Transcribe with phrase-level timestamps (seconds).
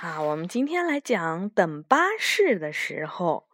[0.00, 3.46] 啊，我们今天来讲《等巴士的时候》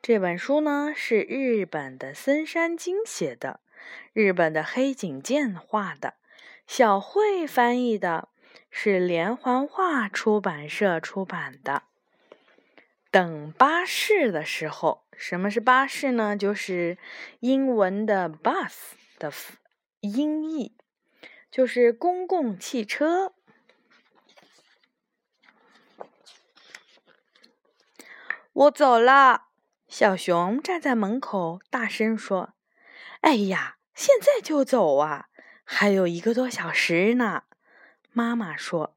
[0.00, 3.58] 这本书呢，是日本的森山经写的，
[4.12, 6.14] 日本的黑井健画的，
[6.68, 8.28] 小慧翻译的，
[8.70, 11.82] 是连环画出版社出版的。
[13.10, 16.36] 等巴士的时候，什么是巴士呢？
[16.36, 16.96] 就是
[17.40, 19.32] 英文的 bus 的
[19.98, 20.76] 音译，
[21.50, 23.34] 就是公共汽车。
[28.52, 29.44] 我走了，
[29.88, 32.52] 小熊站在门口，大声说
[33.22, 35.28] ：“哎呀，现在就走啊？
[35.64, 37.44] 还有一个多小时呢。”
[38.12, 38.94] 妈妈说：“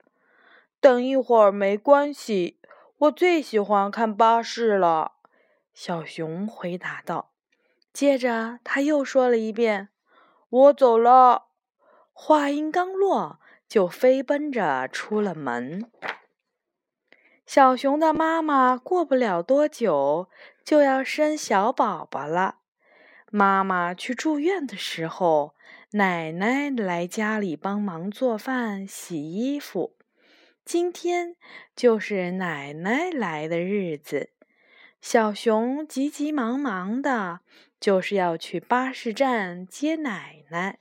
[0.81, 2.59] 等一会儿没关系，
[2.97, 5.13] 我最喜欢看巴士了。”
[5.73, 7.31] 小熊回答道。
[7.93, 9.87] 接着他又说了一遍
[10.49, 11.45] ：“我走了。”
[12.11, 15.89] 话音刚落，就飞奔着出了门。
[17.45, 20.29] 小熊的妈妈过不了多久
[20.63, 22.57] 就要生小宝宝了。
[23.29, 25.53] 妈妈去住院的时候，
[25.91, 29.95] 奶奶来家里帮忙做饭、洗衣服。
[30.63, 31.35] 今天
[31.75, 34.31] 就是奶奶来的日子，
[34.99, 37.41] 小熊急急忙忙的，
[37.79, 40.79] 就是要去巴士站接奶奶。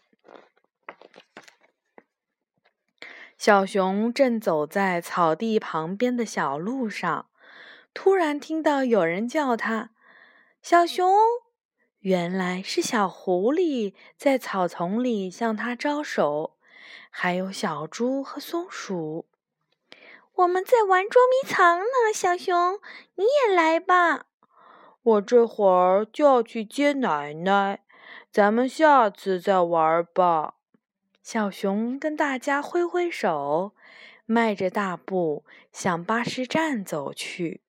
[3.44, 7.26] 小熊正走在草地旁边的小路上，
[7.92, 9.90] 突然听到有人叫他
[10.62, 11.14] ：“小熊！”
[12.00, 16.56] 原来是小狐狸在草丛里向他招手，
[17.10, 19.26] 还有小猪和松鼠。
[20.36, 22.80] 我们在玩捉迷藏呢，小熊，
[23.16, 24.24] 你也来吧。
[25.02, 27.84] 我这会儿就要去接奶奶，
[28.32, 30.53] 咱们下次再玩吧。
[31.24, 33.72] 小熊跟大家挥挥手，
[34.26, 37.62] 迈着大步向巴士站走去。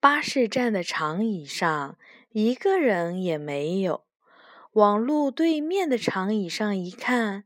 [0.00, 1.98] 巴士站的长椅上
[2.30, 4.06] 一个人也没有。
[4.72, 7.44] 往路对面的长椅上一看，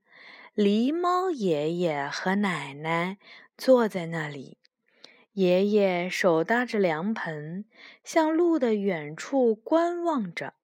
[0.54, 3.19] 狸猫爷爷和奶奶
[3.59, 4.59] 坐在那里。
[5.32, 7.65] 爷爷手搭着凉棚，
[8.04, 10.54] 向路的远处观望着。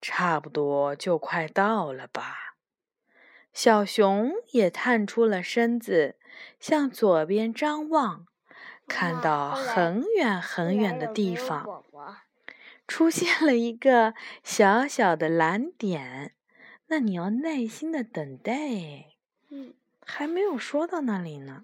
[0.00, 2.56] 差不多就快到了吧？
[3.52, 6.16] 小熊也探出了身子，
[6.58, 8.26] 向左边张望，
[8.86, 11.84] 看到很远很远的地方，
[12.86, 16.34] 出现了一个小小的蓝点。
[16.86, 18.52] 那你要耐心的等待。
[19.48, 19.74] 嗯，
[20.04, 21.62] 还没有说到那里呢。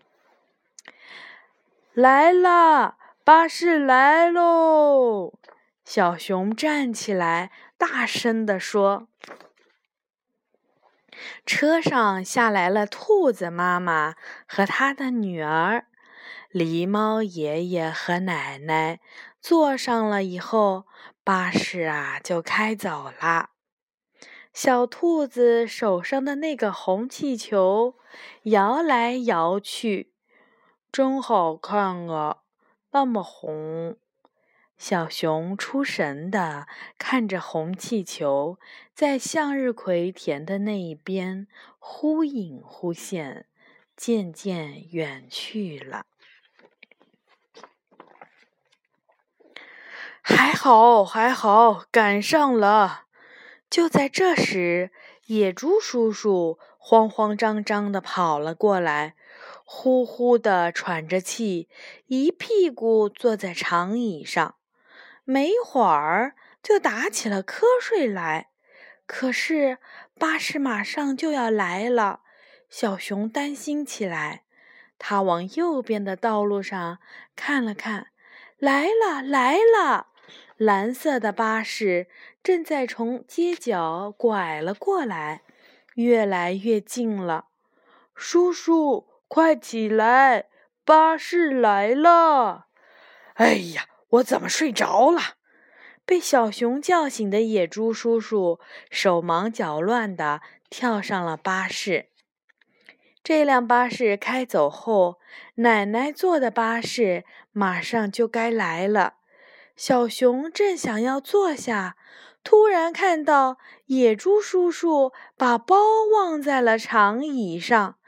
[1.94, 5.32] 来啦，巴士来喽！
[5.86, 7.50] 小熊站起来。
[7.78, 9.08] 大声地说
[11.44, 14.14] ：“车上下来了兔子妈妈
[14.48, 15.86] 和他的女儿，
[16.50, 19.00] 狸猫爷爷和奶奶
[19.42, 20.86] 坐上了以后，
[21.22, 23.50] 巴士啊就开走了。
[24.54, 27.97] 小兔子手上的那个红气球
[28.44, 30.14] 摇来摇去，
[30.91, 32.38] 真好看啊，
[32.92, 33.98] 那么红。”
[34.78, 36.66] 小熊出神的
[36.98, 38.59] 看着红气球
[38.94, 41.47] 在向日葵田的那一边
[41.78, 43.47] 忽隐忽现，
[43.97, 46.04] 渐渐远去了。
[50.20, 53.04] 还好，还好，赶上了！
[53.70, 54.91] 就在这时，
[55.26, 59.15] 野猪叔叔慌慌张张的跑了过来，
[59.65, 61.69] 呼呼的喘着气，
[62.06, 64.56] 一屁股坐在长椅上。
[65.28, 68.50] 没一会儿就打起了瞌睡来，
[69.06, 69.78] 可是
[70.19, 72.20] 巴士马上就要来了，
[72.70, 74.44] 小熊担心起来。
[74.98, 77.00] 他往右边的道路上
[77.34, 78.12] 看了看，
[78.56, 80.10] 来了来了，
[80.56, 82.06] 蓝色的巴士
[82.41, 85.42] 正在从街角拐了过来，
[85.97, 87.48] 越来越近了。
[88.15, 90.47] 叔叔，快起来，
[90.84, 92.68] 巴士来了！
[93.34, 93.86] 哎呀！
[94.08, 95.20] 我怎么睡着了？
[96.04, 98.60] 被小熊叫醒的野猪叔叔
[98.91, 102.10] 手忙脚乱地跳上了巴士。
[103.24, 105.18] 这辆巴士开走后，
[105.56, 109.14] 奶奶坐的巴士马上就该来了。
[109.74, 111.97] 小熊正想要坐下，
[112.44, 115.76] 突然看到野猪叔叔把包
[116.14, 117.98] 忘在了长椅上。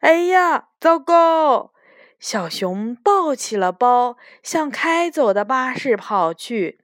[0.00, 1.73] 哎呀，糟糕！
[2.24, 6.80] 小熊抱起了包，向开走的巴士跑去，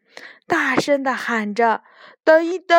[0.47, 1.83] 大声地喊着
[2.23, 2.77] ：“等一等！”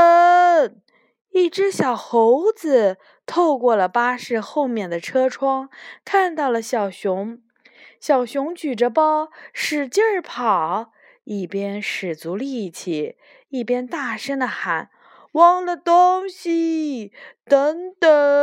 [1.33, 5.71] 一只小猴子透过了巴士后面的车窗，
[6.05, 7.41] 看到了小熊。
[7.99, 10.91] 小熊举着包，使劲儿跑，
[11.23, 13.15] 一边使足力气，
[13.49, 14.91] 一边大声的喊
[15.33, 17.11] ：“忘了东西，
[17.43, 18.40] 等等！”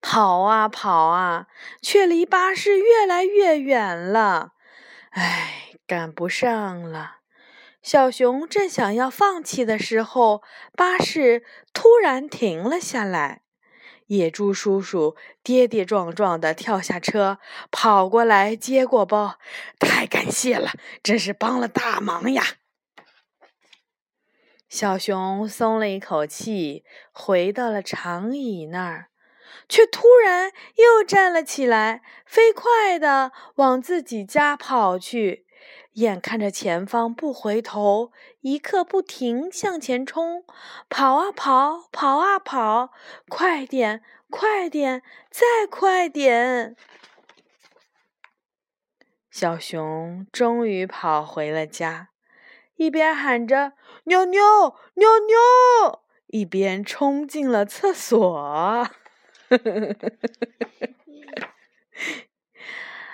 [0.00, 1.46] 跑啊跑啊，
[1.82, 4.52] 却离巴士越来越远了。
[5.10, 7.16] 唉，赶不上了。
[7.82, 10.42] 小熊正想要放弃的时候，
[10.76, 13.42] 巴士突然停了下来。
[14.06, 17.38] 野猪叔叔跌跌撞撞地跳下车，
[17.72, 19.38] 跑过来接过包。
[19.80, 20.70] 太感谢了，
[21.02, 22.44] 真是帮了大忙呀！
[24.68, 29.08] 小熊松了一口气，回到了长椅那儿，
[29.68, 35.46] 却突然又站了起来，飞快地往自己家跑去。
[35.94, 38.12] 眼看着前方不回头，
[38.42, 40.44] 一刻不停向前冲，
[40.90, 42.90] 跑啊跑，跑啊跑，
[43.28, 46.76] 快点，快点，再快点！
[49.30, 52.10] 小熊终于跑回了家，
[52.76, 53.72] 一边喊着
[54.04, 58.88] “妞妞，妞妞”，一边冲进了厕所。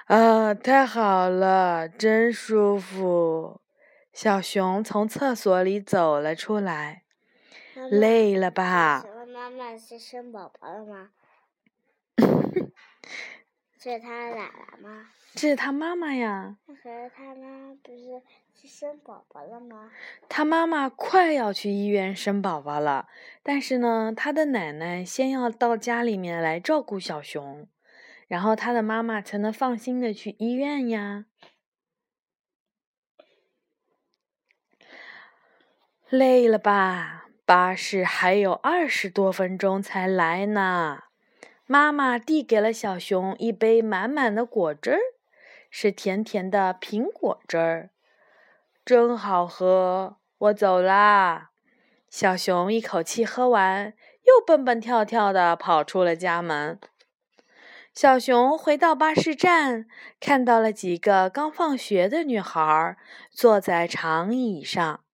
[0.07, 3.61] 啊， 太好了，真舒服！
[4.13, 7.03] 小熊从厕所里走了出来。
[7.91, 9.05] 累了吧？
[9.33, 11.11] 妈妈是生宝宝了吗？
[13.79, 15.09] 这 是他奶奶吗？
[15.35, 16.57] 这是他妈妈呀。
[16.67, 18.23] 那可是他妈不是
[18.55, 19.91] 是生宝宝了吗？
[20.29, 23.09] 他妈妈快要去医院生宝宝了，
[23.43, 27.67] 但是呢，他的奶奶先要到家里面来照顾小熊。
[28.29, 31.27] 然后他的妈妈才能放心的去医院呀。
[36.09, 37.27] 累了吧？
[37.45, 41.03] 巴士还有二十多分钟才来呢。
[41.67, 44.99] 妈妈递给了小熊一杯满满的果汁儿，
[45.71, 47.91] 是甜甜的苹果汁儿，
[48.85, 50.17] 真好喝。
[50.39, 51.51] 我走啦。
[52.11, 53.95] 小熊一口气喝完，
[54.25, 56.79] 又蹦蹦跳跳的跑出了家门。
[57.95, 59.87] 小熊回到巴士站，
[60.19, 62.97] 看到了几个刚放学的女孩
[63.31, 65.05] 坐在长椅上，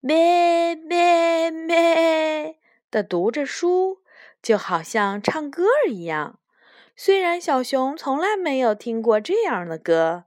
[0.00, 2.58] 咩咩咩
[2.90, 3.98] 的读着书，
[4.42, 6.38] 就好像唱歌一样。
[6.94, 10.24] 虽然小熊从来没有听过这样的歌，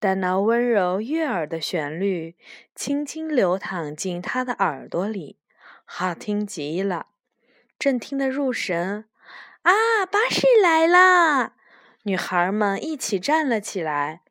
[0.00, 2.34] 但那温柔悦耳的旋律
[2.74, 5.38] 轻轻流淌进他的耳朵里，
[5.84, 7.08] 好听极了，
[7.78, 9.04] 正听得入神。
[9.62, 10.06] 啊！
[10.06, 11.52] 巴士来了，
[12.04, 14.22] 女孩们一起站了起来。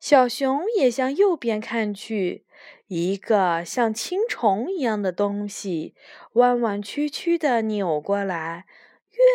[0.00, 2.46] 小熊也向右边看去，
[2.86, 5.94] 一个像青虫一样的东西
[6.32, 8.64] 弯弯曲曲地扭过来，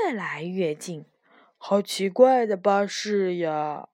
[0.07, 1.05] 越来越近。
[1.57, 3.89] 好奇怪的巴士呀！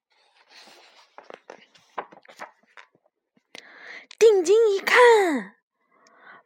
[4.21, 5.56] 定睛一看，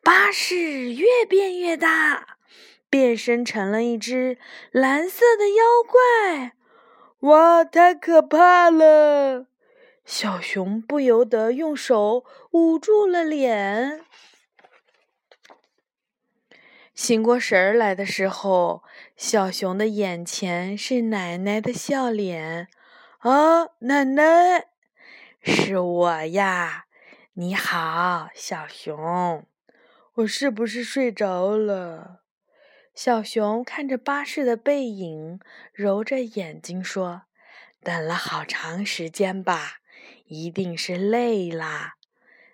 [0.01, 2.37] 巴士越变越大。
[2.89, 4.37] 变身成了一只
[4.71, 6.53] 蓝色的妖怪，
[7.29, 9.47] 哇，太可怕了！
[10.05, 14.05] 小熊不由得用手捂住了脸。
[16.93, 18.83] 醒过神儿来的时候，
[19.17, 22.69] 小熊的眼前是奶奶的笑脸。
[23.17, 24.67] 啊，奶奶，
[25.41, 26.84] 是我呀！
[27.37, 29.45] 你好，小熊，
[30.13, 32.21] 我是不是睡着了？
[32.93, 35.41] 小熊看着巴士的背影，
[35.73, 37.23] 揉着眼睛说
[37.83, 39.79] ：“等了好长时间吧，
[40.27, 41.95] 一定是累啦。”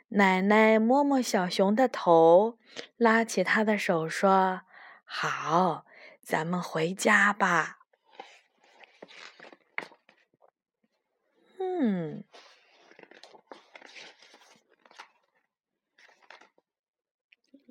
[0.09, 2.57] 奶奶摸摸小熊的头，
[2.97, 4.61] 拉起他的手说
[5.05, 5.85] ：“好，
[6.23, 7.77] 咱们回家吧。”
[11.61, 12.23] 嗯，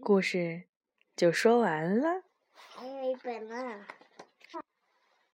[0.01, 0.65] 故事
[1.15, 2.23] 就说完了。
[2.53, 3.85] 还有一本呢。